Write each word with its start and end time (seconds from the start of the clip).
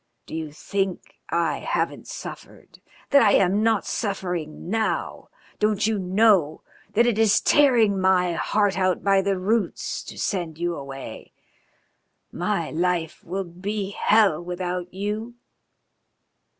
Do 0.25 0.33
you 0.33 0.51
think 0.51 1.19
I 1.29 1.59
haven't 1.59 2.07
suffered, 2.07 2.81
that 3.11 3.21
I'm 3.21 3.61
not 3.61 3.85
suffering 3.85 4.67
now? 4.67 5.29
Don't 5.59 5.85
you 5.85 5.99
know 5.99 6.63
that 6.93 7.05
it 7.05 7.19
is 7.19 7.39
tearing 7.39 8.01
my 8.01 8.33
heart 8.33 8.79
out 8.79 9.03
by 9.03 9.21
the 9.21 9.37
roots 9.37 10.01
to 10.05 10.17
send 10.17 10.57
you 10.57 10.75
away? 10.75 11.33
My 12.31 12.71
life 12.71 13.23
will 13.23 13.43
be 13.43 13.91
hell 13.91 14.41
without 14.43 14.91
you. 14.91 15.35